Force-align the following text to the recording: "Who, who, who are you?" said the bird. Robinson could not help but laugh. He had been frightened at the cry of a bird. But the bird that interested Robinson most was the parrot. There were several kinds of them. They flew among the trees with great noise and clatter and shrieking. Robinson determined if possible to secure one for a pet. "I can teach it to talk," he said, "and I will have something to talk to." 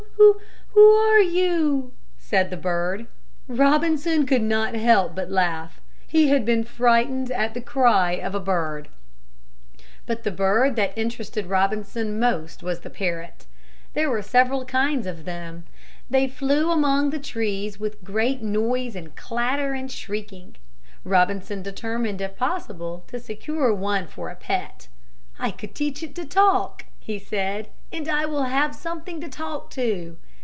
"Who, 0.17 0.33
who, 0.33 0.39
who 0.73 0.91
are 0.91 1.19
you?" 1.19 1.93
said 2.17 2.49
the 2.49 2.57
bird. 2.57 3.07
Robinson 3.47 4.25
could 4.25 4.41
not 4.41 4.75
help 4.75 5.15
but 5.15 5.31
laugh. 5.31 5.81
He 6.07 6.29
had 6.29 6.45
been 6.45 6.63
frightened 6.63 7.31
at 7.31 7.53
the 7.53 7.59
cry 7.61 8.13
of 8.13 8.33
a 8.35 8.39
bird. 8.39 8.87
But 10.05 10.23
the 10.23 10.31
bird 10.31 10.75
that 10.75 10.97
interested 10.97 11.47
Robinson 11.47 12.19
most 12.19 12.61
was 12.63 12.81
the 12.81 12.89
parrot. 12.89 13.47
There 13.93 14.09
were 14.09 14.21
several 14.21 14.63
kinds 14.65 15.07
of 15.07 15.25
them. 15.25 15.65
They 16.09 16.27
flew 16.27 16.71
among 16.71 17.09
the 17.09 17.19
trees 17.19 17.79
with 17.79 18.03
great 18.03 18.41
noise 18.41 18.95
and 18.95 19.15
clatter 19.15 19.73
and 19.73 19.91
shrieking. 19.91 20.55
Robinson 21.03 21.61
determined 21.63 22.21
if 22.21 22.37
possible 22.37 23.03
to 23.07 23.19
secure 23.19 23.73
one 23.73 24.07
for 24.07 24.29
a 24.29 24.35
pet. 24.35 24.87
"I 25.39 25.51
can 25.51 25.73
teach 25.73 26.01
it 26.03 26.15
to 26.15 26.25
talk," 26.25 26.85
he 26.99 27.17
said, 27.19 27.67
"and 27.91 28.07
I 28.07 28.25
will 28.25 28.43
have 28.43 28.73
something 28.73 29.19
to 29.19 29.27
talk 29.27 29.69
to." 29.71 30.15